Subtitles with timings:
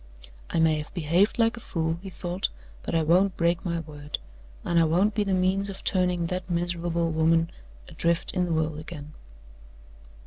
[0.49, 2.49] "I may have behaved like a fool," he thought,
[2.81, 4.17] "but I won't break my word;
[4.65, 7.51] and I won't be the means of turning that miserable woman
[7.87, 9.13] adrift in the world again."